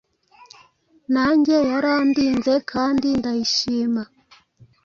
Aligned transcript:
nanjye 1.13 1.55
Yarandinze 1.71 2.53
kandi 2.71 3.07
ndayishima 3.19 4.03